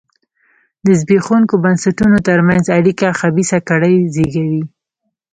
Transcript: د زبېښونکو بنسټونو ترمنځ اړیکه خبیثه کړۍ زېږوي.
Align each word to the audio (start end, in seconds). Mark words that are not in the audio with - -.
د 0.85 0.87
زبېښونکو 0.99 1.55
بنسټونو 1.63 2.17
ترمنځ 2.27 2.65
اړیکه 2.77 3.07
خبیثه 3.19 3.57
کړۍ 3.69 3.95
زېږوي. 4.13 4.63